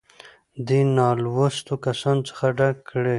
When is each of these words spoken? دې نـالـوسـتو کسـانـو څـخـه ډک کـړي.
دې 0.67 0.79
نـالـوسـتو 0.95 1.75
کسـانـو 1.85 2.25
څـخـه 2.27 2.47
ډک 2.57 2.75
کـړي. 2.89 3.09